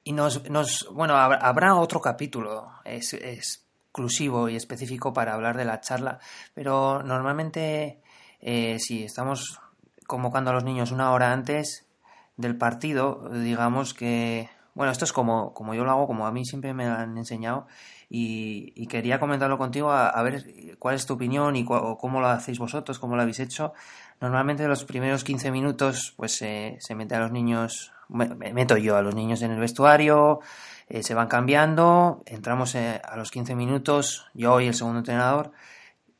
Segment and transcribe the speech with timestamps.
[0.07, 6.19] y nos, nos bueno, habrá otro capítulo exclusivo y específico para hablar de la charla,
[6.53, 8.01] pero normalmente
[8.39, 9.59] eh, si estamos
[10.07, 11.89] convocando a los niños una hora antes
[12.37, 16.45] del partido, digamos que, bueno, esto es como, como yo lo hago, como a mí
[16.45, 17.67] siempre me han enseñado,
[18.09, 22.97] y, quería comentarlo contigo a, ver cuál es tu opinión y cómo lo hacéis vosotros,
[22.97, 23.73] cómo lo habéis hecho.
[24.19, 29.01] Normalmente los primeros 15 minutos pues se mete a los niños me meto yo a
[29.01, 30.39] los niños en el vestuario,
[30.87, 35.51] eh, se van cambiando, entramos eh, a los 15 minutos, yo y el segundo entrenador,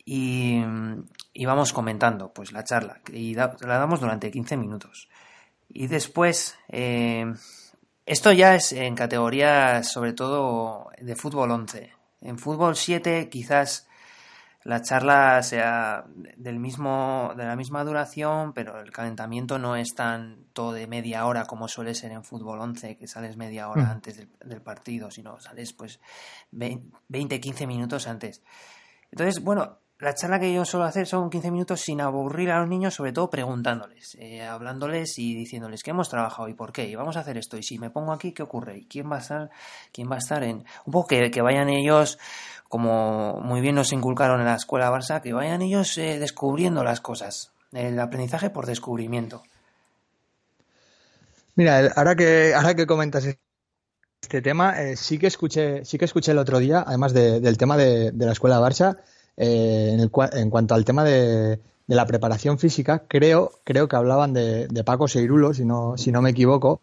[0.03, 0.63] y,
[1.45, 5.09] vamos comentando pues la charla, y la damos durante 15 minutos.
[5.69, 7.33] Y después, eh,
[8.05, 11.91] esto ya es en categorías sobre todo de fútbol 11.
[12.21, 13.86] En fútbol 7 quizás
[14.67, 16.03] la charla sea
[16.35, 21.45] del mismo, de la misma duración, pero el calentamiento no es tanto de media hora
[21.45, 23.91] como suele ser en fútbol 11, que sales media hora mm.
[23.91, 26.01] antes del, partido, sino sales pues
[26.51, 28.43] 20, 15 minutos antes.
[29.09, 32.67] Entonces, bueno, la charla que yo suelo hacer son 15 minutos sin aburrir a los
[32.67, 36.95] niños, sobre todo preguntándoles, eh, hablándoles y diciéndoles que hemos trabajado y por qué, y
[36.95, 38.79] vamos a hacer esto, y si me pongo aquí, ¿qué ocurre?
[38.79, 39.49] ¿Y quién va a estar,
[39.93, 40.65] quién va a estar en...
[40.85, 42.19] Un poco que, que vayan ellos
[42.69, 47.01] como muy bien nos inculcaron en la escuela Barça, que vayan ellos eh, descubriendo las
[47.01, 49.43] cosas, el aprendizaje por descubrimiento.
[51.55, 53.25] Mira, ahora que, ahora que comentas
[54.21, 57.77] este tema, eh, sí que escuché, sí que escuché el otro día, además del tema
[57.77, 58.97] de, la escuela Barça,
[59.37, 64.33] eh, en, el, en, cuanto al tema de, la preparación física, creo, creo que hablaban
[64.33, 66.81] de, Paco Seirulo, si no, si no me equivoco,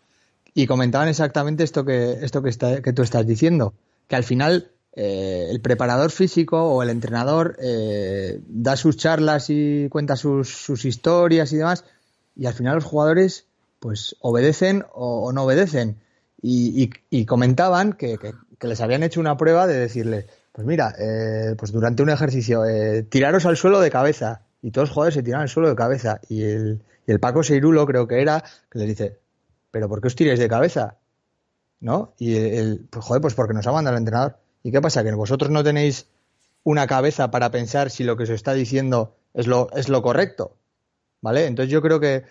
[0.55, 3.75] y comentaban exactamente esto que, esto que, está, que tú estás diciendo,
[4.09, 9.89] que al final eh, el preparador físico o el entrenador eh, da sus charlas y
[9.89, 11.85] cuenta sus, historias y demás,
[12.37, 13.47] y al final los jugadores
[13.81, 15.99] pues obedecen o, no obedecen.
[16.41, 18.19] Y, comentaban que,
[18.61, 22.63] les habían hecho una prueba de decirle, pues mira, eh, pues durante un ejercicio,
[23.09, 24.43] tiraros al suelo de cabeza.
[24.63, 26.21] Y todos los jugadores se tiran al suelo de cabeza.
[26.29, 29.19] Y el, el Paco Seirulo creo que era, que les dice,
[29.71, 30.97] pero ¿por qué os tiráis de cabeza?
[31.81, 32.15] ¿No?
[32.19, 34.39] Y el, pues joder, pues porque nos ha mandado el entrenador.
[34.65, 35.05] ¿Y qué pasa?
[35.05, 36.09] ¿Que vosotros no tenéis
[36.65, 40.57] una cabeza para pensar si lo que se está diciendo es lo, es lo correcto?
[41.21, 41.47] ¿Vale?
[41.47, 42.25] Entonces yo creo que,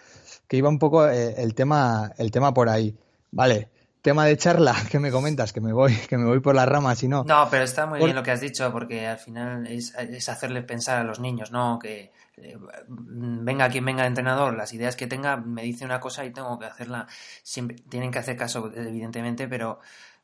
[0.49, 2.97] iba un poco eh, el, tema, el tema por ahí.
[3.31, 3.69] Vale,
[4.01, 7.01] tema de charla que me comentas, que me voy, que me voy por las ramas
[7.03, 7.23] y no.
[7.23, 9.95] No, pero está muy bien lo que has dicho, porque al final es,
[10.27, 11.77] hacerle pensar a los niños, ¿no?
[11.79, 12.57] Que eh,
[12.87, 16.65] venga quien venga entrenador, las ideas que tenga, me dice una cosa y tengo que
[16.65, 17.07] hacerla.
[17.43, 19.79] Siempre, tienen que hacer caso, evidentemente, pero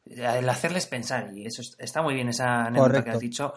[0.09, 3.53] el hacerles pensar, y eso está muy bien esa anécdota que has dicho.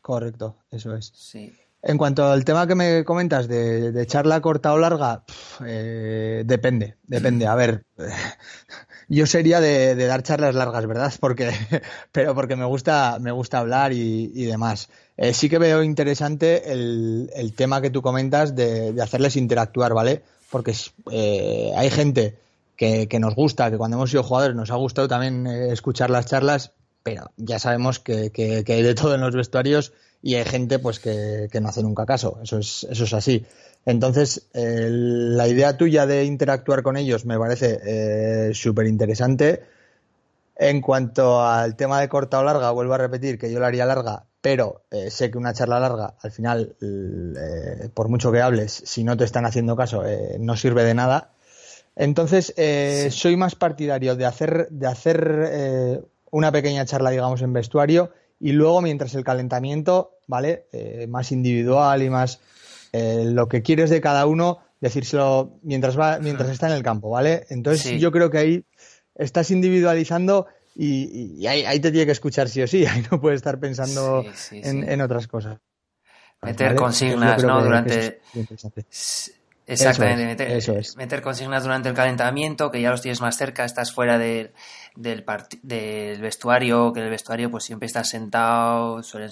[0.00, 1.12] Correcto, eso es.
[1.14, 1.52] Sí.
[1.84, 5.24] En cuanto al tema que me comentas de, charla corta o larga,
[5.66, 7.48] eh, depende, depende.
[7.48, 7.84] A ver,
[9.08, 11.12] yo sería de, dar charlas largas, ¿verdad?
[11.18, 11.50] Porque,
[12.12, 14.90] pero porque me gusta, me gusta hablar y, demás.
[15.16, 20.22] Eh, sí que veo interesante el, tema que tú comentas de, hacerles interactuar, ¿vale?
[20.50, 20.76] Porque
[21.10, 22.38] eh, hay gente
[22.76, 26.26] que, nos gusta, que cuando hemos sido jugadores nos ha gustado también eh, escuchar las
[26.26, 26.72] charlas,
[27.02, 28.32] pero ya sabemos que,
[28.66, 29.92] hay de todo en los vestuarios
[30.22, 33.44] y hay gente pues que, no hace nunca caso, eso es, eso es así.
[33.84, 39.64] Entonces, la idea tuya de interactuar con ellos me parece eh, súper interesante.
[40.54, 43.84] En cuanto al tema de corta o larga, vuelvo a repetir que yo lo haría
[43.84, 46.76] larga, pero eh, sé que una charla larga, al final,
[47.94, 50.04] por mucho que hables, si no te están haciendo caso,
[50.38, 51.32] no sirve de nada.
[51.96, 52.54] Entonces,
[53.14, 58.80] soy más partidario de hacer, de hacer una pequeña charla, digamos, en vestuario y luego,
[58.80, 60.66] mientras el calentamiento, ¿vale?
[61.08, 62.40] más individual y más
[62.92, 67.46] lo que quieres de cada uno, decírselo mientras va, mientras está en el campo, ¿vale?
[67.50, 68.64] Entonces, yo creo que ahí
[69.14, 73.58] estás individualizando y, ahí, te tiene que escuchar sí o sí, ahí no puedes estar
[73.58, 75.58] pensando en, otras cosas.
[76.42, 77.62] Meter consignas, ¿no?
[77.62, 78.20] Durante...
[79.66, 80.46] Exactamente,
[80.96, 84.50] meter, consignas durante el calentamiento, que ya los tienes más cerca, estás fuera del,
[84.96, 85.24] del,
[85.62, 89.30] del vestuario, que el vestuario pues siempre estás sentado, suelen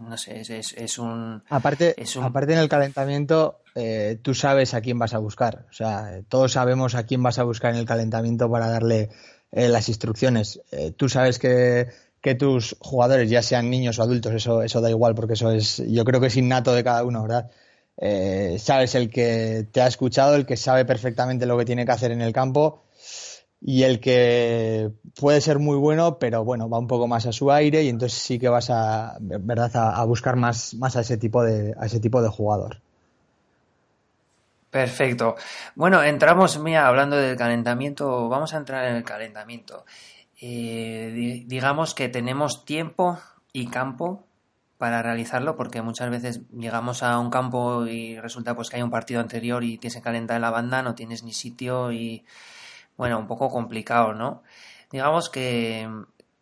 [0.00, 1.42] no sé, es, un...
[1.50, 6.20] Aparte, aparte en el calentamiento, eh, tú sabes a quién vas a buscar, o sea,
[6.28, 9.10] todos sabemos a quién vas a buscar en el calentamiento para darle
[9.52, 10.60] eh, las instrucciones.
[10.72, 11.88] Eh, tú sabes que,
[12.22, 15.82] que tus jugadores, ya sean niños o adultos, eso, eso da igual, porque eso es,
[15.86, 17.50] yo creo que es innato de cada uno, ¿verdad?
[18.00, 21.92] Eh, sabes el que te ha escuchado, el que sabe perfectamente lo que tiene que
[21.92, 22.84] hacer en el campo
[23.60, 27.50] y el que puede ser muy bueno, pero bueno, va un poco más a su
[27.50, 29.70] aire y entonces sí que vas a, ¿verdad?
[29.74, 32.80] a, buscar más, más a ese tipo de, a ese tipo de jugador.
[34.70, 35.34] Perfecto.
[35.74, 39.84] Bueno, entramos, mira, hablando del calentamiento, vamos a entrar en el calentamiento.
[40.40, 43.18] Eh, digamos que tenemos tiempo
[43.52, 44.27] y campo
[44.78, 48.90] para realizarlo porque muchas veces llegamos a un campo y resulta pues que hay un
[48.90, 52.24] partido anterior y tienes que calentar en la banda, no tienes ni sitio y
[52.96, 54.42] bueno, un poco complicado, ¿no?
[54.90, 55.88] Digamos que,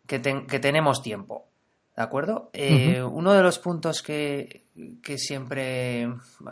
[0.05, 1.47] que, tenemos tiempo,
[1.95, 2.49] ¿de acuerdo?
[2.53, 4.65] Eh, uno de los puntos que,
[5.03, 6.07] que, siempre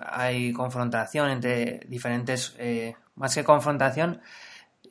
[0.06, 4.22] hay confrontación entre diferentes, eh, más que confrontación,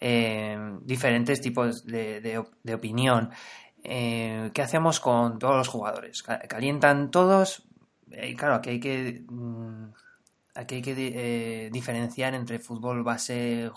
[0.00, 2.20] eh, diferentes tipos de,
[2.62, 3.30] de opinión
[3.84, 6.22] eh, ¿qué hacemos con todos los jugadores?
[6.22, 7.62] ¿Calientan todos?
[8.10, 9.92] Eh, claro, aquí hay que, mm,
[10.54, 13.70] aquí hay que eh, diferenciar entre fútbol base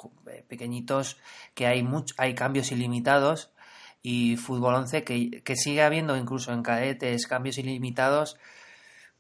[0.48, 1.18] pequeñitos,
[1.54, 3.52] que hay, mucho, hay cambios ilimitados,
[4.02, 8.38] y fútbol 11, que, que sigue habiendo incluso en cadetes cambios ilimitados,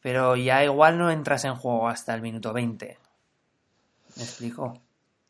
[0.01, 2.97] pero ya igual no entras en juego hasta el minuto 20.
[4.15, 4.81] ¿Me explico?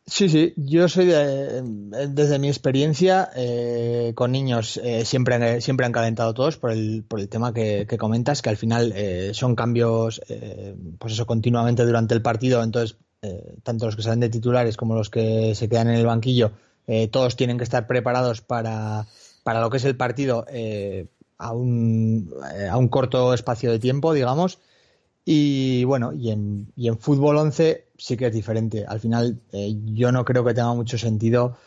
[0.10, 1.62] Sí, sí, yo soy de,
[2.08, 7.20] desde mi experiencia eh, con niños eh, siempre, siempre han calentado todos por el, por
[7.20, 10.22] el tema que, comentas, que al final eh, son cambios,
[10.98, 12.98] pues eso, continuamente durante el partido, entonces
[13.64, 16.54] tanto los que salen de titulares como los que se quedan en el banquillo,
[17.12, 19.06] todos tienen que estar preparados para,
[19.44, 20.46] para lo que es el partido
[21.38, 22.34] a, un,
[22.72, 24.60] a un corto espacio de tiempo, digamos.
[25.26, 28.86] Y bueno, y en, y en fútbol 11 sí que es diferente.
[28.88, 31.58] Al final, eh, yo no creo que tenga mucho sentido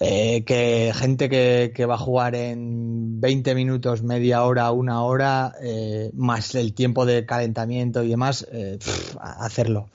[0.00, 6.10] eh, que gente que, va a jugar en 20 minutos, media hora, una hora, eh,
[6.14, 8.46] más el tiempo de calentamiento y demás,
[9.20, 9.88] hacerlo.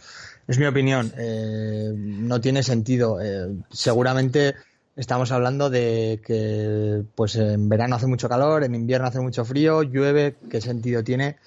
[0.48, 1.14] Es mi opinión.
[2.28, 3.20] no tiene sentido.
[3.70, 4.56] seguramente
[4.96, 9.84] estamos hablando de que pues en verano hace mucho calor, en invierno hace mucho frío,
[9.84, 11.38] llueve, ¿qué sentido tiene?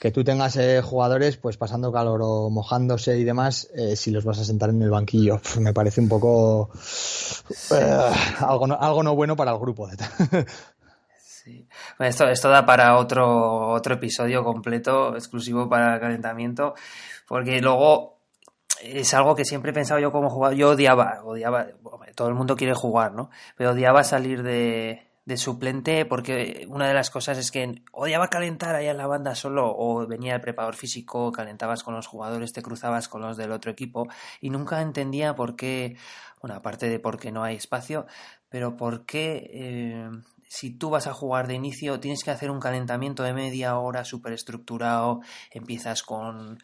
[0.00, 4.24] Que tú tengas eh, jugadores pues pasando calor o mojándose y demás, eh, si los
[4.24, 6.70] vas a sentar en el banquillo, me parece un poco
[7.70, 8.10] eh,
[8.40, 9.90] algo, no, algo no bueno para el grupo.
[11.18, 11.68] sí.
[11.98, 16.74] esto, esto da para otro, otro episodio completo, exclusivo para el calentamiento,
[17.28, 18.20] porque luego
[18.82, 21.66] es algo que siempre he pensado yo como jugador, yo odiaba, odiaba,
[22.14, 23.28] todo el mundo quiere jugar, ¿no?
[23.54, 28.74] Pero odiaba salir de, de suplente porque una de las cosas es que odiaba calentar
[28.74, 32.62] allá en la banda solo o venía el preparador físico, calentabas con los jugadores, te
[32.62, 34.08] cruzabas con los del otro equipo
[34.40, 35.96] y nunca entendía por qué,
[36.42, 38.06] bueno, aparte de porque no hay espacio,
[38.48, 40.10] pero por qué eh,
[40.48, 44.04] si tú vas a jugar de inicio tienes que hacer un calentamiento de media hora
[44.04, 45.20] súper estructurado,
[45.52, 46.58] empiezas con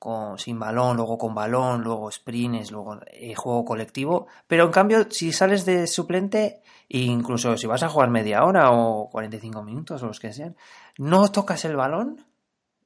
[0.00, 4.26] con, sin balón, luego con balón, luego sprints, luego eh, juego colectivo.
[4.48, 9.10] Pero en cambio, si sales de suplente, incluso si vas a jugar media hora o
[9.10, 10.56] 45 minutos o los que sean,
[10.96, 12.24] no tocas el balón,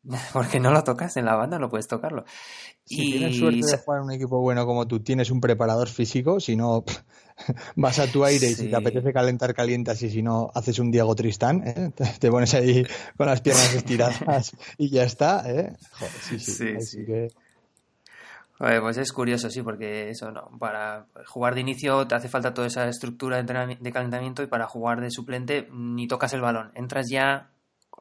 [0.33, 2.25] porque no lo tocas en la banda, no puedes tocarlo.
[2.85, 6.41] Si tienes suerte de jugar en un equipo bueno como tú, tienes un preparador físico,
[6.41, 6.85] si no
[7.77, 10.91] vas a tu aire y si te apetece calentar, calientas y si no haces un
[10.91, 11.93] Diego Tristán, ¿eh?
[12.19, 12.87] te pones ahí
[13.17, 15.43] con las piernas estiradas y ya está.
[15.51, 15.77] ¿eh?
[16.23, 16.81] sí, sí.
[16.81, 17.05] sí,
[18.57, 22.69] pues es curioso, sí, porque eso no, para jugar de inicio te hace falta toda
[22.69, 27.51] esa estructura de calentamiento y para jugar de suplente ni tocas el balón, entras ya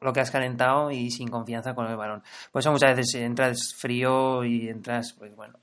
[0.00, 2.22] lo que has calentado y sin confianza con el balón.
[2.52, 5.58] Por eso muchas veces entras frío y entras, pues bueno.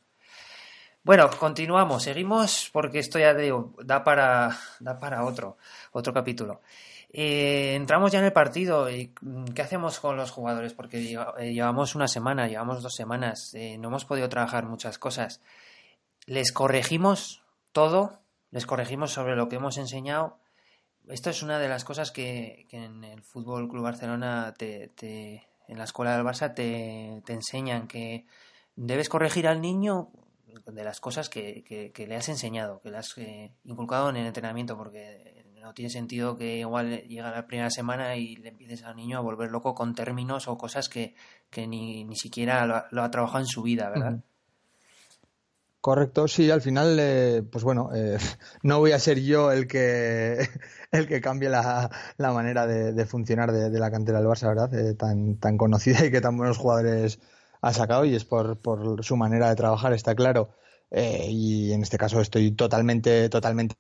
[1.04, 5.58] Bueno, continuamos, seguimos porque esto ya digo, da para, da para otro,
[5.94, 6.62] otro capítulo.
[7.12, 8.88] Eh, entramos ya en el partido.
[8.88, 9.12] y
[9.56, 10.74] ¿Qué hacemos con los jugadores?
[10.74, 15.42] Porque eh, llevamos una semana, llevamos dos semanas, eh, no hemos podido trabajar muchas cosas.
[16.28, 18.20] Les corregimos todo,
[18.52, 20.38] les corregimos sobre lo que hemos enseñado.
[21.08, 24.92] Esto es una de las cosas que, en el Fútbol Club Barcelona, te,
[25.68, 28.28] en la escuela del Barça, te, te enseñan que
[28.76, 30.12] debes corregir al niño
[30.66, 34.28] de las cosas que, que, le has enseñado, que le has eh, inculcado en el
[34.28, 38.96] entrenamiento, porque no tiene sentido que igual llega la primera semana y le empieces al
[38.96, 41.16] niño a volver loco con términos o cosas que,
[41.56, 44.20] ni, ni siquiera lo, ha trabajado en su vida, ¿verdad?
[45.82, 48.18] Correcto, sí, al final, eh, pues bueno, eh,
[48.64, 50.48] no voy a ser yo el que
[50.92, 54.96] el que cambie la, la manera de, funcionar de, la cantera del Barça, ¿verdad?
[54.96, 57.20] tan, tan conocida y que tan buenos jugadores
[57.62, 60.50] ha sacado y es por, por su manera de trabajar, está claro.
[60.90, 63.76] Eh, y en este caso estoy totalmente, totalmente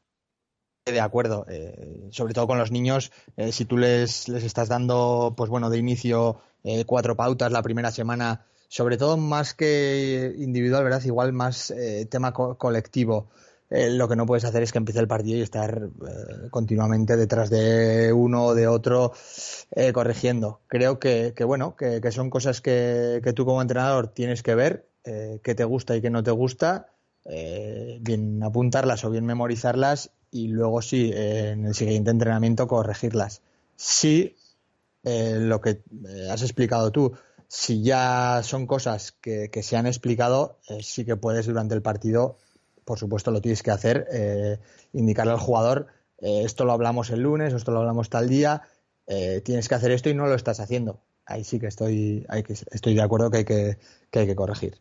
[0.86, 1.46] de acuerdo.
[1.50, 5.70] Eh, sobre todo con los niños, eh, si tú les, les estás dando, pues bueno,
[5.70, 6.42] de inicio
[6.86, 11.04] cuatro pautas la primera semana, sobre todo más que individual, ¿verdad?
[11.04, 11.74] Igual más
[12.12, 13.32] tema colectivo.
[13.72, 17.16] Eh, lo que no puedes hacer es que empiece el partido y estar eh, continuamente
[17.16, 19.14] detrás de uno o de otro
[19.72, 20.60] eh, corrigiendo.
[20.68, 25.64] Creo que, bueno, que, son cosas que, tú como entrenador tienes que ver, que te
[25.64, 26.90] gusta y que no te gusta,
[27.26, 33.42] bien apuntarlas o bien memorizarlas y luego sí, en el siguiente entrenamiento corregirlas.
[33.78, 34.36] Si
[35.04, 35.82] lo que
[36.30, 37.14] has explicado tú,
[37.48, 42.38] si ya son cosas que se han explicado, sí que puedes durante el partido
[42.92, 44.58] por supuesto lo tienes que hacer, eh,
[44.92, 45.88] indicarle al jugador,
[46.20, 48.64] eh, esto lo hablamos el lunes, esto lo hablamos tal día,
[49.08, 51.00] eh, tienes que hacer esto y no lo estás haciendo.
[51.26, 53.78] Ahí sí que estoy, hay que, estoy de acuerdo que hay que,
[54.10, 54.76] que hay que corregir.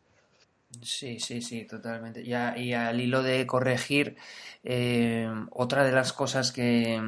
[0.82, 2.22] Sí, sí, sí, totalmente.
[2.22, 4.16] y al hilo de corregir,
[5.52, 7.00] otra de las cosas que,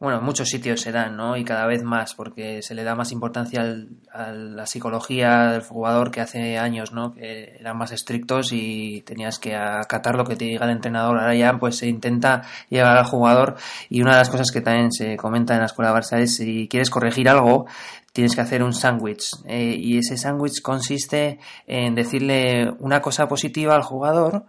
[0.00, 1.36] bueno, en muchos sitios se dan, ¿no?
[1.36, 3.62] Y cada vez más, porque se le da más importancia
[4.10, 7.12] a la psicología del jugador que hace años, ¿no?
[7.12, 11.18] Que eran más estrictos y tenías que acatar lo que te diga el entrenador.
[11.18, 13.56] Ahora ya, pues se intenta llegar al jugador
[13.90, 16.66] y una de las cosas que también se comenta en la escuela Barça es si
[16.66, 17.66] quieres corregir algo,
[18.14, 19.32] tienes que hacer un sándwich.
[19.46, 24.46] Eh, y ese sándwich consiste en decirle una cosa positiva al jugador,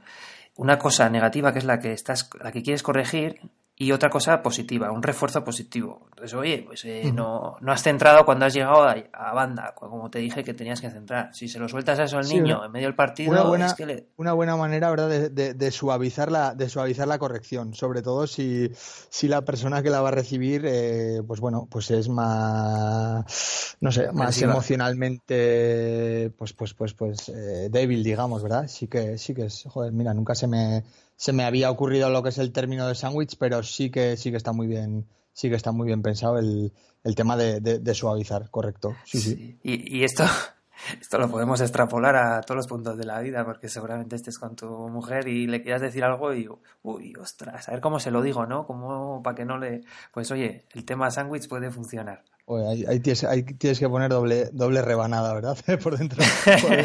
[0.56, 3.42] una cosa negativa que es la que estás, la que quieres corregir
[3.82, 6.04] y otra cosa positiva, un refuerzo positivo.
[6.10, 10.20] Entonces, oye, pues eh, no, no has centrado cuando has llegado a, banda, como te
[10.20, 11.34] dije que tenías que centrar.
[11.34, 13.74] Si se lo sueltas a eso al niño en medio del partido, una buena, es
[13.74, 18.70] que una buena manera, ¿verdad?, de, suavizar la, de suavizar la corrección, sobre todo si,
[18.76, 23.92] si la persona que la va a recibir, eh, pues bueno, pues es más, no
[23.92, 28.68] sé, más emocionalmente, pues, pues, pues, pues, eh, débil, digamos, ¿verdad?
[28.68, 30.84] Sí que, sí que es, joder, mira, nunca se me
[31.22, 34.32] se me había ocurrido lo que es el término de sándwich, pero sí que sí
[34.32, 36.74] que está muy bien, sí que está muy bien pensado el,
[37.04, 38.96] el tema de, suavizar, correcto.
[39.06, 39.60] Sí, sí.
[39.62, 40.24] Y, esto,
[41.00, 44.56] esto lo podemos extrapolar a todos los puntos de la vida, porque seguramente estés con
[44.56, 46.50] tu mujer y le quieras decir algo y,
[46.82, 48.66] uy, ostras, a ver cómo se lo digo, ¿no?
[48.66, 49.82] Como para que no le...
[50.12, 52.24] Pues oye, el tema sándwich puede funcionar.
[52.68, 53.28] ahí, tienes,
[53.60, 55.56] tienes, que poner doble, doble rebanada, ¿verdad?
[55.84, 56.24] por dentro,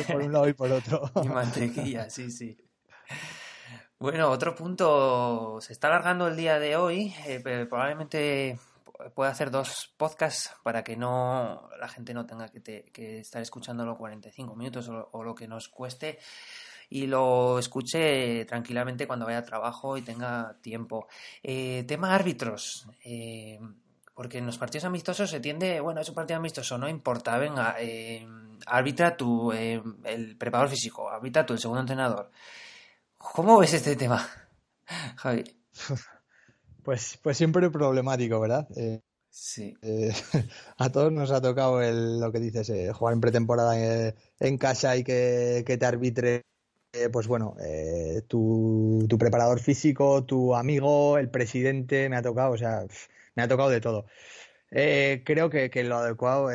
[0.07, 1.11] por un lado y por otro.
[1.25, 2.66] Y mantequilla, sí, sí.
[3.99, 8.59] Bueno, otro punto, se está alargando el día de hoy, eh, probablemente
[9.15, 14.55] pueda hacer dos podcasts para que no la gente no tenga que, estar escuchándolo 45
[14.55, 16.19] minutos o, lo que nos cueste
[16.91, 21.09] y lo escuche tranquilamente cuando vaya a trabajo y tenga tiempo.
[21.43, 22.87] Eh, tema árbitros.
[23.03, 23.59] Eh,
[24.15, 27.77] porque en los partidos amistosos se tiende, bueno, es un partido amistoso, no importa, venga,
[27.79, 28.27] eh,
[28.67, 32.31] arbitra tu, el preparador físico, arbitra tu el segundo entrenador.
[33.35, 34.27] ¿Cómo ves este tema,
[35.17, 35.45] Javi?
[36.83, 38.69] Pues, pues siempre problemático, ¿verdad?
[38.77, 39.77] Eh, sí.
[39.83, 40.13] Eh,
[40.79, 43.75] a todos nos ha tocado el, lo que dices, eh, jugar en pretemporada
[44.39, 46.45] en casa y que, te arbitre,
[47.11, 47.57] pues bueno,
[48.29, 52.87] tu, tu, preparador físico, tu amigo, el presidente, me ha tocado, o sea,
[53.35, 54.07] me ha tocado de todo.
[54.71, 56.51] creo que, que, lo adecuado,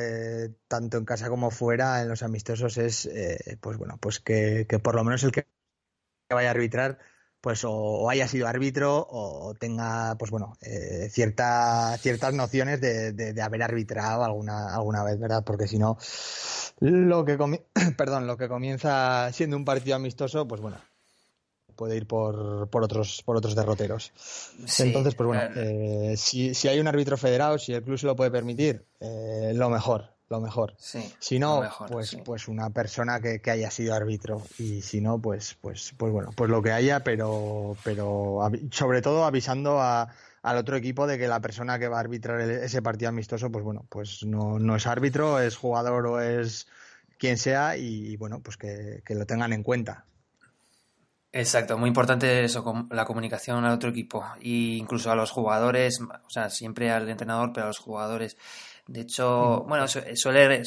[0.70, 3.10] tanto en casa como fuera, en los amistosos, es,
[3.60, 5.46] pues bueno, pues que, que por lo menos el que
[6.34, 7.00] vaya a arbitrar
[7.42, 14.24] pues o, haya sido árbitro o tenga pues bueno eh, ciertas nociones de, haber arbitrado
[14.24, 15.98] alguna alguna vez verdad porque si no
[16.80, 17.38] lo que
[17.98, 20.78] perdón lo que comienza siendo un partido amistoso pues bueno
[21.76, 24.12] puede ir por, por otros por otros derroteros.
[24.78, 28.16] Entonces pues bueno eh, si, si, hay un árbitro federado si el club se lo
[28.16, 30.74] puede permitir eh, lo mejor lo mejor.
[30.78, 34.42] si no, pues, pues una persona que, haya sido árbitro.
[34.58, 38.40] Y si no, pues, pues, pues bueno, pues lo que haya, pero, pero
[38.72, 40.08] sobre todo avisando a,
[40.42, 43.64] al otro equipo de que la persona que va a arbitrar ese partido amistoso, pues
[43.64, 46.68] bueno, pues no, no es árbitro, es jugador o es
[47.20, 50.06] quien sea, y, bueno, pues que, lo tengan en cuenta.
[51.34, 56.30] Exacto, muy importante eso, la comunicación al otro equipo e incluso a los jugadores, o
[56.30, 58.38] sea, siempre al entrenador, pero a los jugadores.
[58.92, 60.64] De hecho, bueno, suele, suele,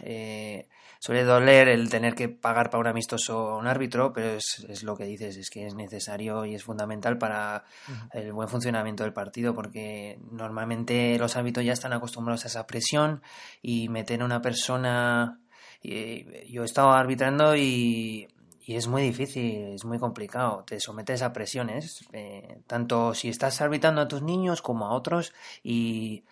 [0.00, 0.68] eh,
[0.98, 4.96] suele doler el tener que pagar para un amistoso un árbitro, pero es, es, lo
[4.96, 7.64] que dices, es que es necesario y es fundamental para
[8.12, 13.22] el buen funcionamiento del partido, porque normalmente los árbitros ya están acostumbrados a esa presión
[13.62, 15.38] y meter a una persona.
[15.82, 18.26] yo he estado arbitrando y
[18.70, 23.60] y es muy difícil, es muy complicado, te sometes a presiones, eh, tanto si estás
[23.60, 25.32] arbitrando a tus niños como a otros
[25.64, 26.22] y,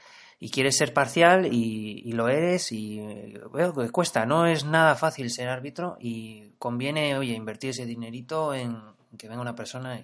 [0.50, 3.00] quieres ser parcial y, lo eres y
[3.52, 8.54] veo que cuesta, no es nada fácil ser árbitro y conviene, oye, invertir ese dinerito
[8.54, 8.80] en
[9.16, 10.00] que venga una persona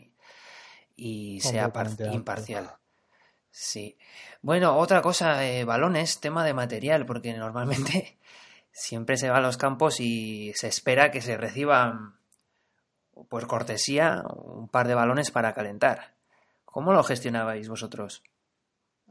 [0.97, 1.73] y, sea
[2.13, 2.73] imparcial.
[3.51, 3.97] Sí.
[4.43, 8.19] Bueno, otra cosa, eh, balones, tema de material, porque normalmente
[8.73, 12.17] siempre se va a los campos y se espera que se reciban
[13.29, 16.15] por cortesía, un par de balones para calentar.
[16.65, 18.25] ¿Cómo lo gestionabais vosotros?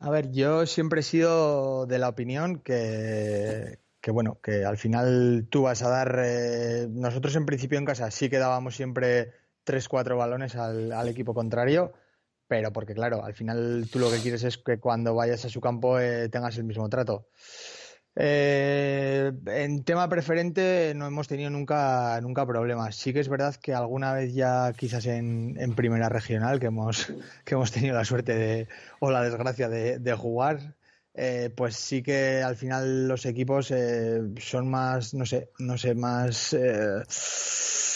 [0.04, 5.48] A ver, yo siempre he sido de la opinión que, que bueno, que al final
[5.50, 6.20] tú vas a dar.
[6.22, 9.32] Eh, nosotros en principio en casa sí que dábamos siempre
[9.64, 11.94] tres, cuatro balones al, equipo contrario,
[12.50, 15.62] pero porque claro, al final tú lo que quieres es que cuando vayas a su
[15.62, 17.30] campo eh, tengas el mismo trato.
[18.16, 22.96] Eh, en tema preferente no hemos tenido nunca, nunca problemas.
[22.96, 27.08] Sí que es verdad que alguna vez ya quizás en, primera regional que hemos,
[27.46, 28.68] que hemos tenido la suerte de,
[29.00, 30.76] o la desgracia de, jugar,
[31.16, 35.96] eh, pues sí que al final los equipos eh, son más, no sé, no sé,
[35.96, 36.56] más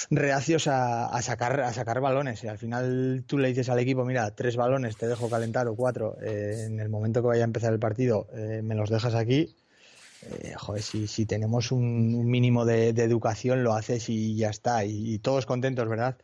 [0.10, 2.44] reacios a, sacar, a sacar balones.
[2.44, 5.76] Y al final tú le dices al equipo, mira, tres balones te dejo calentar o
[5.76, 8.28] cuatro, en el momento que vaya a empezar el partido
[8.64, 9.56] me los dejas aquí
[10.30, 15.20] eh, joder, si, si, tenemos un, mínimo de, educación, lo haces y ya está, y,
[15.20, 16.18] todos contentos, ¿verdad?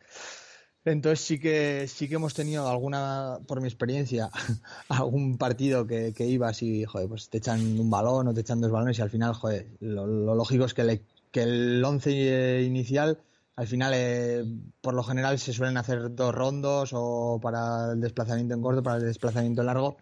[0.84, 4.30] Entonces sí que sí que hemos tenido alguna, por mi experiencia,
[4.88, 8.60] algún partido que, que ibas y, joder, pues te echan un balón o te echan
[8.60, 13.18] dos balones y al final, joder, lo, lógico es que, que el once inicial,
[13.56, 14.44] al final, eh,
[14.80, 18.96] por lo general se suelen hacer dos rondos o para el desplazamiento en corto, para
[18.96, 19.96] el desplazamiento en largo,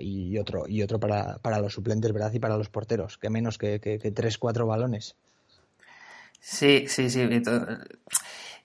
[0.00, 2.32] y otro, y otro para, para los suplentes, ¿verdad?
[2.32, 5.16] Y para los porteros, que menos que, que, tres, cuatro balones.
[6.40, 7.28] Sí, sí, sí.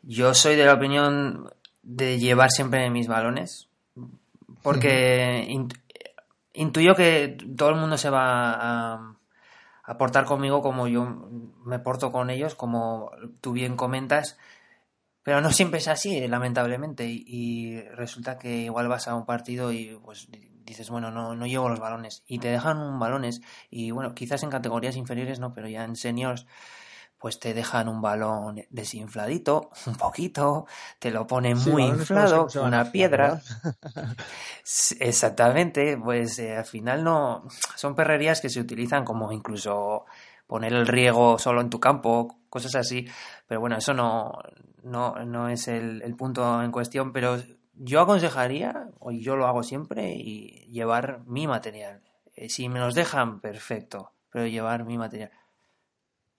[0.04, 1.50] Yo soy de la opinión
[1.84, 3.68] de llevar siempre mis balones,
[4.64, 5.48] porque
[6.54, 9.18] intuyo que todo el mundo se va a,
[9.84, 11.30] a portar conmigo como yo
[11.66, 14.38] me porto con ellos, como tú bien comentas,
[15.28, 20.00] pero no siempre es así, lamentablemente, y, resulta que igual vas a un partido y
[20.04, 20.30] pues
[20.68, 24.44] dices, bueno, no, no llevo los balones y te dejan un balones y bueno, quizás
[24.44, 26.46] en categorías inferiores no, pero ya en seniors
[27.18, 30.68] pues te dejan un balón desinfladito, un poquito,
[31.00, 33.42] te lo ponen muy inflado, una piedra.
[35.00, 40.06] Exactamente, pues eh, al final no, son perrerías que se utilizan como incluso
[40.46, 43.06] poner el riego solo en tu campo, cosas así,
[43.48, 44.40] pero bueno, eso no,
[44.84, 47.38] no, no es el, el punto en cuestión, pero
[47.80, 52.02] yo aconsejaría, o yo lo hago siempre, y llevar mi material.
[52.36, 55.32] Eh, si me los dejan, perfecto, pero llevar mi material.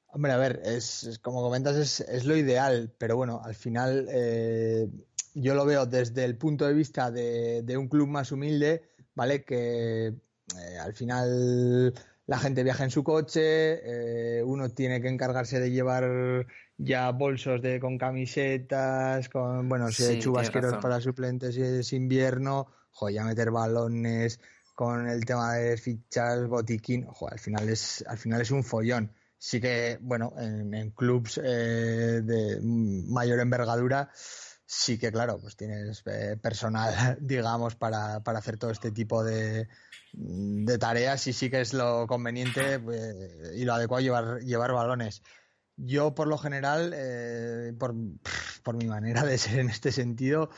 [0.07, 4.89] Hombre, a ver, es, como comentas, es, lo ideal, pero bueno, al final eh,
[5.35, 9.45] yo lo veo desde el punto de vista de, de un club más humilde, ¿vale?
[9.45, 11.93] Que eh, al final
[12.27, 16.47] la gente viaja en su coche, uno tiene que encargarse de llevar
[16.79, 22.69] ya bolsos de con camisetas, con bueno, si hay chubasqueros para suplentes y es invierno,
[22.93, 24.41] joder, meter balones
[24.75, 29.13] con el tema de fichas, botiquín, joder, al final es al final es un follón.
[29.41, 34.11] Sí que, bueno, en, en clubs eh, de mayor envergadura,
[34.69, 39.69] sí que, claro, pues tienes eh, personal, digamos, para, para hacer todo este tipo de,
[40.13, 43.17] de tareas y sí que es lo conveniente pues,
[43.55, 45.23] y lo adecuado llevar, llevar balones.
[45.79, 47.95] Yo, por lo general, eh, por,
[48.63, 50.51] por, mi manera de ser en este sentido,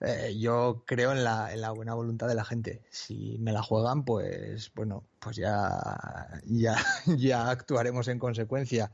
[0.00, 2.82] eh, yo creo en la, en la, buena voluntad de la gente.
[2.90, 6.76] Si me la juegan, pues bueno, pues ya, ya,
[7.16, 8.90] ya actuaremos en consecuencia.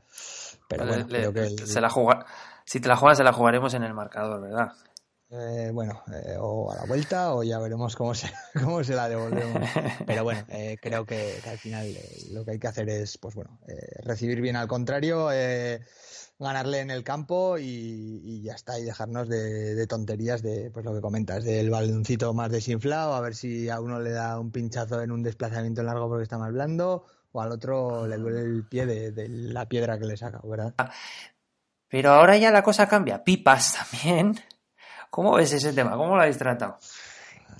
[0.67, 2.25] Pero bueno, creo que se la juega,
[2.65, 4.73] si te la juegas, se la jugaremos en el marcador, ¿verdad?
[5.33, 8.29] Eh, bueno, eh, o a la vuelta o ya veremos cómo se,
[8.61, 9.61] cómo se la devolvemos.
[10.05, 11.95] Pero bueno, eh, creo que, al final
[12.31, 13.57] lo que hay que hacer es, pues bueno,
[14.03, 15.29] recibir bien al contrario,
[16.37, 21.01] ganarle en el campo y, ya está, y dejarnos de, tonterías de, pues lo que
[21.01, 25.11] comentas, del baloncito más desinflado, a ver si a uno le da un pinchazo en
[25.11, 29.11] un desplazamiento largo porque está más blando o al otro le duele el pie de,
[29.11, 30.73] de la piedra que le saca, ¿verdad?
[31.87, 33.23] Pero ahora ya la cosa cambia.
[33.23, 34.35] Pipas también.
[35.11, 35.97] ¿Cómo ves ese tema?
[35.97, 36.77] ¿Cómo lo habéis tratado?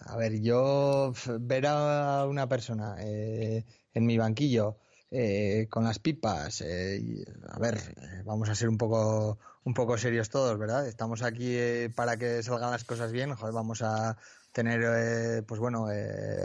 [0.05, 1.11] A ver, yo
[1.41, 4.77] ver a una persona eh, en mi banquillo
[5.11, 7.77] eh, con las pipas, eh, a ver,
[8.23, 10.87] vamos a ser un poco, un poco serios todos, ¿verdad?
[10.87, 11.57] Estamos aquí
[11.93, 14.15] para que salgan las cosas bien, vamos a
[14.53, 15.87] tener, pues bueno,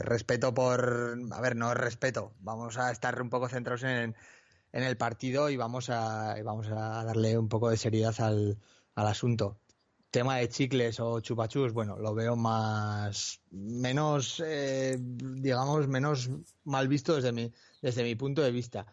[0.03, 4.17] respeto por, a ver, no respeto, vamos a estar un poco centrados en,
[4.73, 8.59] en el partido y vamos a, vamos a darle un poco de seriedad al,
[8.97, 9.61] al asunto
[10.17, 16.31] tema de chicles o chupachus, bueno, lo veo más, menos, eh, digamos, menos
[16.65, 17.53] mal visto desde mi,
[17.83, 18.87] desde mi punto de vista.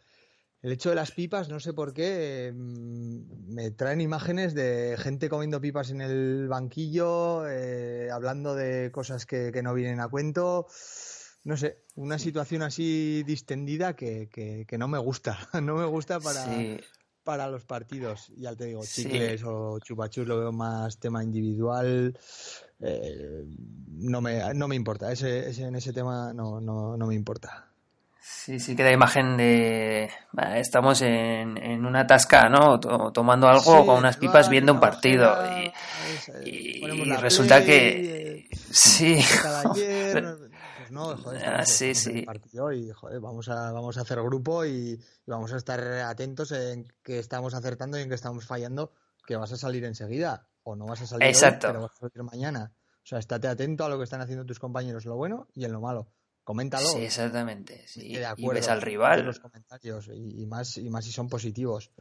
[0.62, 5.30] El hecho de las pipas, no sé por qué, mm, me traen imágenes de gente
[5.30, 10.68] comiendo pipas en el banquillo, eh, hablando de cosas que, no vienen a cuento.
[11.46, 15.38] No sé, una situación así distendida que, que, no me gusta.
[15.64, 16.46] No me gusta para,
[17.24, 18.32] para los partidos.
[18.38, 22.18] Ya te digo, chicles o chupachus lo veo más tema individual.
[22.80, 23.46] Eh,
[23.88, 25.12] no, me, no me importa.
[25.12, 27.68] Ese, ese, en ese tema no, no, no me importa.
[28.26, 30.10] Sí, sí queda imagen de...
[30.56, 32.80] Estamos en, en una tasca, ¿no?
[32.80, 35.36] Tomando algo con unas pipas viendo un partido.
[36.46, 36.82] y,
[37.18, 38.48] resulta que...
[38.72, 39.18] sí.
[40.94, 41.18] ¿no?
[41.18, 42.22] Joder, ah, sí, sí.
[42.22, 46.88] Partido y, joder, vamos a, vamos a hacer grupo y, vamos a estar atentos en
[47.02, 48.94] que estamos acertando y en que estamos fallando,
[49.26, 51.68] que vas a salir enseguida o no vas a salir Exacto.
[51.68, 52.72] pero vas a salir mañana.
[53.04, 55.74] O sea, estate atento a lo que están haciendo tus compañeros, lo bueno y en
[55.74, 56.08] lo malo.
[56.44, 56.90] Coméntalo.
[56.90, 57.88] Sí, exactamente.
[57.88, 58.14] Sí.
[58.38, 59.26] y ves al rival.
[59.26, 61.92] Los comentarios y, más, y más si son positivos.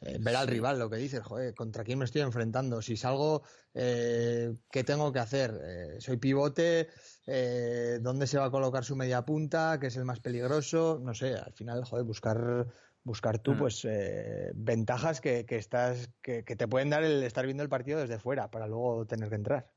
[0.00, 2.80] Eh, ver al rival, lo que dices, joder, ¿contra quién me estoy enfrentando?
[2.80, 3.42] Si salgo,
[3.74, 5.60] eh, ¿qué tengo que hacer?
[5.62, 6.88] Eh, soy pivote,
[7.26, 11.14] eh, dónde se va a colocar su media punta, qué es el más peligroso, no
[11.14, 12.66] sé, al final, joder, buscar
[13.04, 13.58] buscar tú mm.
[13.58, 18.00] pues eh, ventajas que, que estás que, te pueden dar el estar viendo el partido
[18.00, 19.70] desde fuera para luego tener que entrar.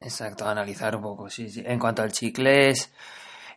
[0.00, 1.62] Exacto, analizar un poco, sí, sí.
[1.64, 2.90] En cuanto al chicles,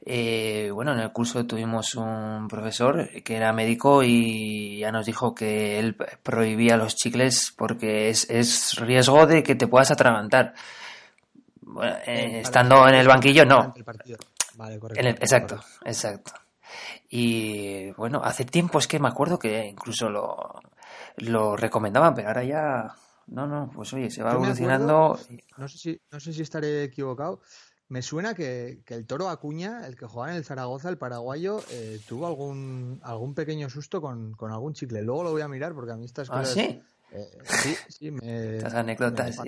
[0.02, 5.34] eh, bueno, en el curso tuvimos un profesor que era médico y ya nos dijo
[5.34, 10.54] que él prohibía los chicles porque es, es riesgo de que te puedas atragantar.
[12.06, 13.74] Eh, estando en el banquillo, no.
[14.98, 16.34] exacto, exacto.
[17.10, 20.60] Y bueno, hace tiempo es que me acuerdo que incluso lo,
[21.18, 22.96] lo recomendaban, pero ahora ya.
[23.28, 25.18] No, no, pues oye, se va evolucionando.
[25.58, 27.40] no, sé si, no sé si estaré equivocado.
[27.90, 32.00] Me suena que, el toro Acuña, el que jugaba en el Zaragoza, el paraguayo, eh,
[32.08, 35.02] tuvo algún, algún pequeño susto con, algún chicle.
[35.04, 36.54] Luego lo voy a mirar porque a mí estas ¿Ah, cosas.
[36.54, 36.82] sí?
[37.16, 39.40] Eh, sí, sí, las anécdotas,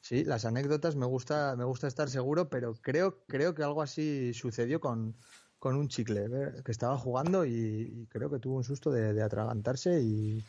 [0.00, 0.24] sí.
[0.24, 4.80] las anécdotas me gusta, me gusta estar seguro, pero creo, creo que algo así sucedió
[4.80, 5.14] con,
[5.60, 10.00] con un chicle eh, que estaba jugando y, creo que tuvo un susto de, atragantarse
[10.02, 10.44] y,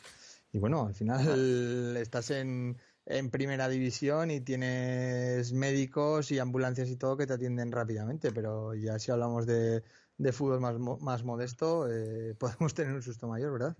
[0.53, 7.17] bueno, al final estás en, en primera división y tienes médicos y ambulancias y todo
[7.17, 9.83] que te atienden rápidamente, pero ya si hablamos de,
[10.17, 13.75] de fútbol más, más modesto, eh, podemos tener un susto mayor, ¿verdad?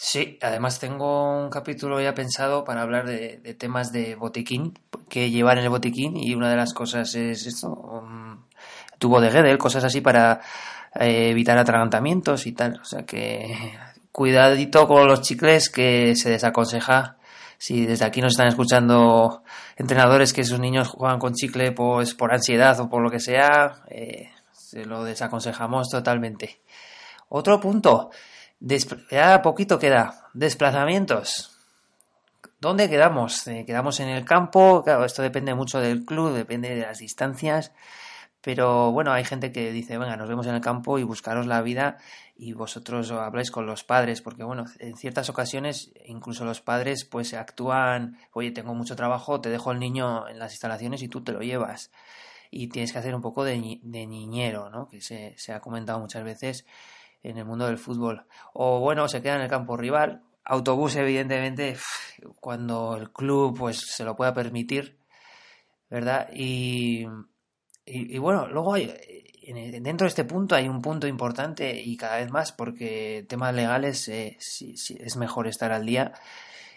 [0.00, 5.58] Sí, además tengo un capítulo ya pensado para hablar de, temas de botiquín, que llevar
[5.58, 8.44] en el botiquín y una de las cosas es esto, um,
[9.00, 10.40] tubo de Gedel, cosas así para
[10.94, 12.78] eh, evitar atragantamientos y tal.
[12.80, 13.76] O sea que
[14.12, 17.17] cuidadito con los chicles que se desaconseja.
[17.58, 19.42] Si desde aquí nos están escuchando
[19.76, 23.82] entrenadores que sus niños juegan con chicle pues por ansiedad o por lo que sea,
[23.88, 26.60] eh, se lo desaconsejamos totalmente.
[27.28, 28.10] Otro punto,
[29.10, 30.28] ya poquito queda.
[30.34, 31.56] Desplazamientos.
[32.60, 33.46] ¿Dónde quedamos?
[33.48, 34.82] Eh, quedamos en el campo.
[34.82, 37.72] Claro, esto depende mucho del club, depende de las distancias.
[38.40, 41.60] Pero bueno, hay gente que dice, venga, nos vemos en el campo y buscaros la
[41.60, 41.98] vida
[42.36, 47.34] y vosotros habláis con los padres, porque bueno, en ciertas ocasiones incluso los padres pues
[47.34, 51.32] actúan, oye, tengo mucho trabajo, te dejo el niño en las instalaciones y tú te
[51.32, 51.90] lo llevas.
[52.50, 54.88] Y tienes que hacer un poco de, niñero, ¿no?
[54.88, 56.64] Que se, se ha comentado muchas veces
[57.22, 58.26] en el mundo del fútbol.
[58.54, 60.22] O bueno, se queda en el campo rival.
[60.44, 61.76] Autobús, evidentemente,
[62.40, 64.98] cuando el club pues se lo pueda permitir,
[65.90, 66.30] ¿verdad?
[66.32, 67.06] Y,
[67.90, 68.92] y, bueno, luego hay,
[69.80, 74.08] dentro de este punto hay un punto importante y cada vez más porque temas legales
[74.08, 76.12] eh, es mejor estar al día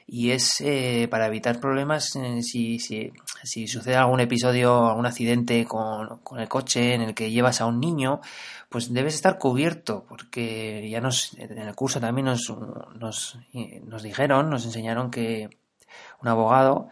[0.08, 3.12] y es eh, para evitar problemas eh, si, si,
[3.44, 7.66] si, sucede algún episodio, algún accidente con, con, el coche en el que llevas a
[7.66, 8.20] un niño,
[8.68, 12.54] pues debes estar cubierto, porque ya nos, en el curso también nos,
[12.96, 13.38] nos,
[13.86, 15.50] nos dijeron, nos enseñaron que
[16.22, 16.90] un abogado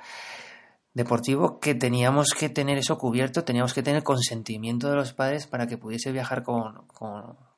[1.00, 5.66] deportivo que teníamos que tener eso cubierto, teníamos que tener consentimiento de los padres para
[5.66, 6.86] que pudiese viajar con,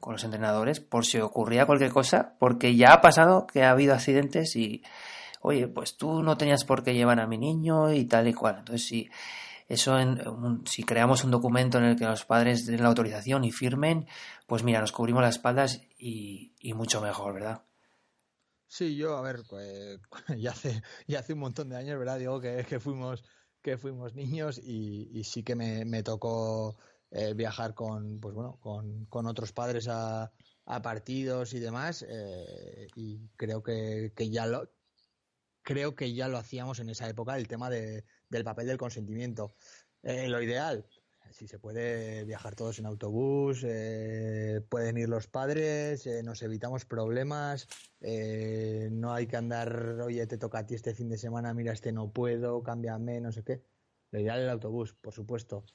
[0.08, 4.56] los entrenadores por si ocurría cualquier cosa, porque ya ha pasado que ha habido accidentes
[4.56, 4.84] y
[5.42, 8.58] oye, pues tú no tenías por qué llevar a mi niño y tal y cual.
[8.60, 9.10] Entonces, si
[9.68, 10.22] eso, en,
[10.66, 14.06] si creamos un documento en el que los padres den la autorización y firmen,
[14.46, 17.64] pues mira, nos cubrimos las espaldas y mucho mejor, ¿verdad?
[18.74, 20.00] Sí, yo, a ver, pues,
[20.40, 22.18] ya hace, ya hace un montón de años, ¿verdad?
[22.20, 23.22] Digo que, que fuimos,
[23.62, 26.78] que fuimos niños y, y sí que me, me tocó
[27.10, 30.32] eh, viajar con, pues bueno, con, con otros padres a,
[30.66, 32.06] a, partidos y demás.
[32.08, 34.74] Eh, y creo que, que ya lo,
[35.64, 39.54] creo que ya lo hacíamos en esa época, el tema de, del papel del consentimiento.
[40.02, 40.88] Eh, lo ideal,
[41.32, 46.86] si se puede viajar todos en autobús, eh, pueden ir los padres, eh, nos evitamos
[46.86, 47.68] problemas,
[48.02, 51.74] eh, no hay que andar, oye, te toca a ti este fin de semana, mira,
[51.74, 53.64] este no puedo, cámbiame, no sé qué.
[54.12, 55.66] Lo ideal el autobús, por supuesto.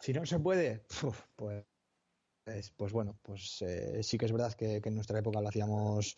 [0.00, 0.84] Si no se puede,
[1.36, 1.64] pues,
[2.76, 3.62] pues bueno, pues
[4.02, 6.16] sí que es verdad que, que en nuestra época lo hacíamos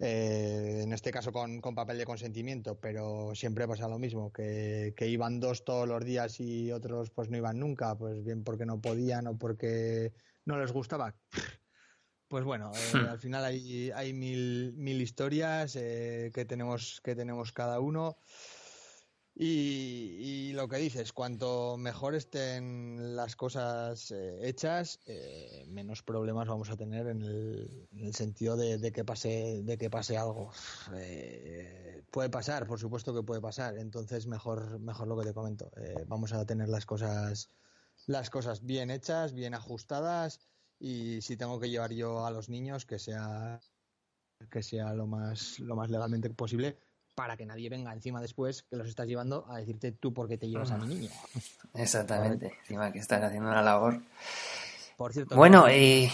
[0.00, 4.92] eh, en este caso con, con, papel de consentimiento, pero siempre pasa lo mismo, que,
[4.96, 8.66] que, iban dos todos los días y otros pues no iban nunca, pues bien porque
[8.66, 10.12] no podían o porque
[10.44, 11.14] no les gustaba.
[12.26, 17.52] Pues bueno, eh, al final hay, hay mil, mil historias eh, que, tenemos, que tenemos
[17.52, 18.18] cada uno.
[19.36, 26.46] Y, y, lo que dices, cuanto mejor estén las cosas eh, hechas, eh, menos problemas
[26.46, 30.52] vamos a tener en el, en el sentido de, que pase, de que pase algo.
[30.94, 33.76] Eh, puede pasar, por supuesto que puede pasar.
[33.76, 35.72] Entonces mejor, mejor lo que te comento.
[35.78, 37.50] Eh, vamos a tener las cosas,
[38.06, 40.38] las cosas bien hechas, bien ajustadas.
[40.78, 43.60] Y si tengo que llevar yo a los niños, que sea,
[44.48, 46.78] que sea lo más, lo más legalmente posible
[47.14, 50.38] para que nadie venga encima después que los estás llevando a decirte tú por qué
[50.38, 51.10] te llevas a mi niño.
[51.74, 52.58] Exactamente, ¿Vale?
[52.60, 54.00] encima que estás haciendo una labor.
[54.96, 56.10] Por cierto, bueno, eh,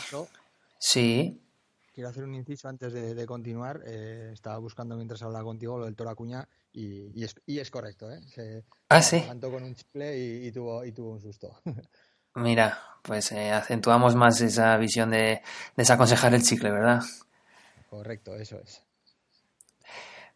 [0.78, 1.42] sí.
[1.92, 3.82] Quiero hacer un inciso antes de, de continuar.
[3.86, 7.70] Eh, estaba buscando mientras hablaba contigo lo del Toro Acuña y, y, es, y es,
[7.70, 8.10] correcto.
[8.10, 8.20] ¿eh?
[8.28, 9.20] Se ah, sí.
[9.20, 11.60] levantó con un chicle y, y, tuvo, y tuvo un susto.
[12.36, 15.42] Mira, pues eh, acentuamos más esa visión de
[15.76, 17.02] desaconsejar el chicle, ¿verdad?
[17.88, 18.82] Correcto, eso es.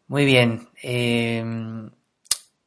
[0.07, 0.69] Muy bien.
[0.83, 1.43] Eh,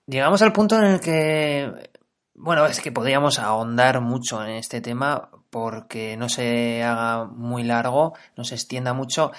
[0.06, 1.90] llegamos al punto en el que,
[2.34, 8.14] bueno, es que podríamos ahondar mucho en este tema porque no se haga muy largo,
[8.36, 9.30] no se extienda mucho.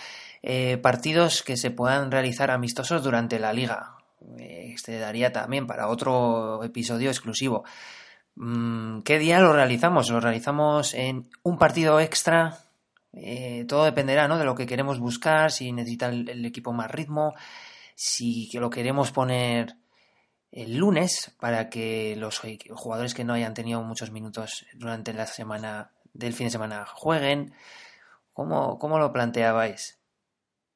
[0.42, 3.98] Eh, partidos que se puedan realizar amistosos durante la liga.
[4.38, 7.66] Este daría también para otro episodio exclusivo.
[8.36, 10.10] Mm, ¿Qué día lo realizamos?
[10.10, 12.60] ¿Lo realizamos en un partido extra?
[13.12, 14.38] Eh, todo dependerá ¿no?
[14.38, 17.34] de lo que queremos buscar, si necesita el equipo más ritmo,
[18.02, 19.76] si lo queremos poner
[20.54, 22.40] el lunes para que los
[22.72, 27.54] jugadores que no hayan tenido muchos minutos durante la semana del fin de semana jueguen.
[28.32, 30.00] ¿Cómo, cómo lo planteabais?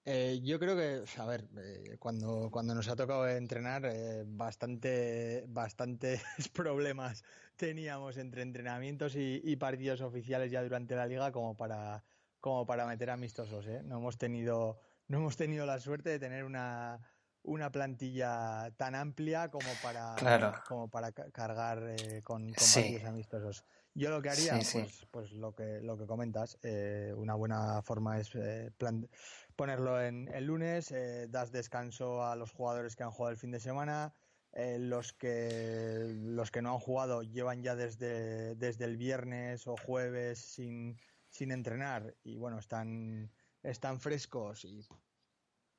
[0.04, 5.46] Eh, yo creo que, a ver, eh, cuando, cuando nos ha tocado entrenar, eh, bastante,
[5.48, 6.22] bastantes
[6.54, 7.24] problemas
[7.56, 12.04] teníamos entre entrenamientos y, y, partidos oficiales ya durante la liga como para,
[12.42, 13.66] como para meter amistosos.
[13.86, 17.00] No hemos tenido, no hemos tenido la suerte de tener una,
[17.44, 20.54] una plantilla tan amplia como para, claro.
[20.68, 22.82] como para cargar eh, con, con sí.
[22.82, 23.66] partidos amistosos.
[23.96, 25.08] Yo lo que haría, sí, pues, sí.
[25.12, 28.72] pues lo que lo que comentas, eh, una buena forma es eh,
[29.56, 33.52] ponerlo en el lunes, eh, das descanso a los jugadores que han jugado el fin
[33.52, 34.14] de semana,
[34.54, 39.76] eh, los que los que no han jugado llevan ya desde, desde el viernes o
[39.78, 40.98] jueves sin,
[41.30, 44.88] sin entrenar y bueno, están, están frescos y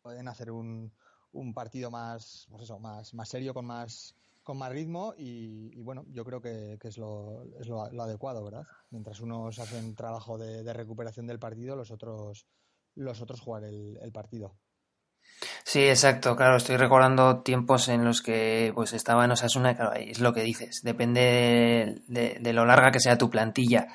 [0.02, 0.92] pueden hacer un,
[1.34, 5.82] un partido más, pues eso, más, más serio, con más, con más ritmo y, y
[5.82, 8.66] bueno, yo creo que, es, lo, es lo, adecuado, ¿verdad?
[8.90, 12.46] Mientras unos hacen trabajo de, recuperación del partido, los otros,
[12.94, 14.54] los otros jugar el, el, partido.
[15.64, 20.20] Sí, exacto, claro, estoy recordando tiempos en los que pues estaba en Osasuna, claro, es
[20.20, 23.88] lo que dices, depende de, de, lo larga que sea tu plantilla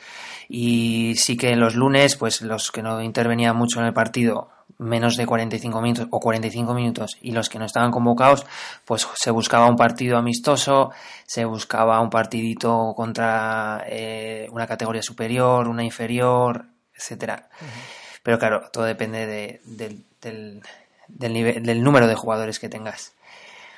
[0.47, 5.17] y sí que los lunes, pues los que no intervenían mucho en el partido menos
[5.17, 8.45] de 45 minutos o 45 minutos y los que no estaban convocados,
[8.85, 10.91] pues se buscaba un partido amistoso,
[11.25, 17.49] se buscaba un partidito contra eh, una categoría superior, una inferior, etcétera.
[17.61, 18.19] Uh -huh.
[18.23, 20.61] Pero claro, todo depende de, de, del,
[21.07, 23.13] del, nivel, del número de jugadores que tengas.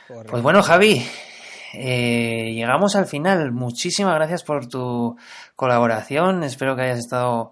[0.08, 1.06] Pues bueno, Javi,
[1.74, 3.52] eh, llegamos al final.
[3.52, 5.16] Muchísimas gracias por tu
[5.56, 6.44] colaboración.
[6.44, 7.52] Espero que hayas estado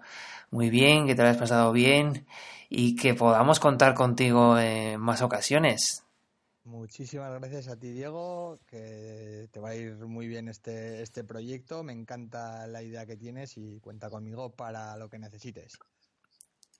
[0.50, 2.26] muy bien, que te hayas pasado bien
[2.70, 6.04] y que podamos contar contigo en más ocasiones.
[6.62, 11.82] Muchísimas gracias a ti, Diego, que te va a ir muy bien este, este proyecto.
[11.82, 15.78] Me encanta la idea que tienes y cuenta conmigo para lo que necesites.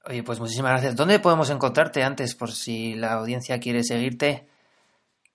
[0.04, 0.94] Oye, pues muchísimas gracias.
[0.94, 4.46] ¿Dónde podemos encontrarte antes por si la audiencia quiere seguirte?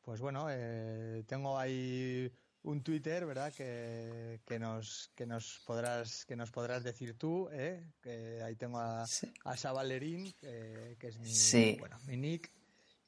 [0.03, 2.31] Pues bueno, eh, tengo ahí
[2.65, 3.53] un Twitter, ¿verdad?
[3.53, 7.91] Que, que, nos que nos podrás que nos podrás decir tú, ¿eh?
[8.01, 12.51] Que ahí tengo a, a Sabalerín, que, es mi, bueno, mi nick.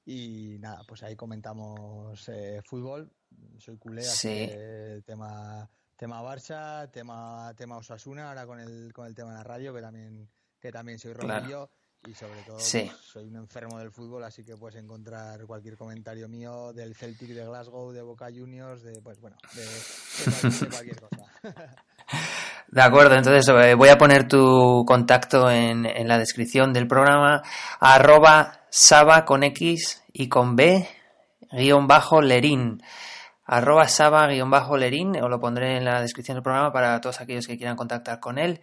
[0.06, 3.12] Y nada, pues ahí comentamos eh, fútbol.
[3.58, 4.50] Soy culé, así
[5.06, 9.74] tema tema Barça, tema tema Osasuna, ahora con el con el tema de la radio
[9.74, 11.70] que también que también soy Romario
[12.06, 16.28] y sobre todo pues, soy un enfermo del fútbol, así que puedes encontrar cualquier comentario
[16.30, 21.26] mío del Celtic de Glasgow, de Boca Juniors, de pues bueno, de, cualquier, cosa.
[22.70, 27.42] De acuerdo, entonces eh, voy a poner tu contacto en, en la descripción del programa,
[27.80, 30.88] arroba saba con X y con B,
[31.52, 32.82] guion bajo lerín
[33.48, 37.22] arroba saba guion bajo lerín, os lo pondré en la descripción del programa para todos
[37.22, 38.60] aquellos que quieran contactar con él.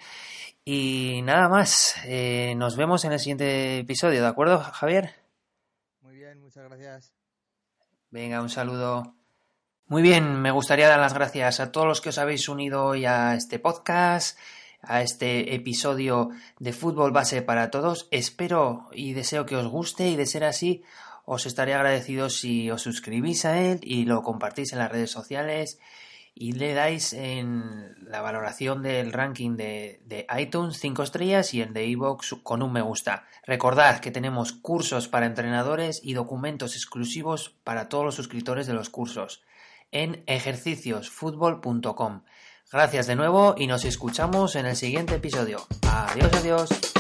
[0.67, 5.15] Y nada más, eh, nos vemos en el siguiente episodio, ¿de acuerdo, Javier?
[6.01, 7.13] Muy bien, muchas gracias.
[8.11, 9.15] Venga, un saludo.
[9.87, 13.05] Muy bien, me gustaría dar las gracias a todos los que os habéis unido hoy
[13.05, 14.39] a este podcast,
[14.81, 18.09] a este episodio de Fútbol Base para Todos.
[18.11, 20.83] Espero y deseo que os guste y de ser así,
[21.27, 25.79] os estaré agradecido si os suscribís a él y lo compartís en las redes sociales
[26.35, 31.73] y le dais en la valoración del ranking de, de iTunes 5 estrellas y el
[31.73, 33.25] de iVoox con un me gusta.
[33.47, 38.91] Recordad que tenemos cursos para entrenadores y documentos exclusivos para todos los suscriptores de los
[38.91, 39.43] cursos
[39.93, 42.23] en ejerciciosfutbol.com.
[42.73, 45.65] Gracias de nuevo y nos escuchamos en el siguiente episodio.
[45.83, 46.94] Adiós, adiós.